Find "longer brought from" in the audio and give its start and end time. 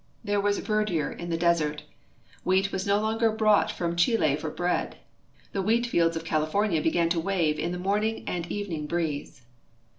2.99-3.95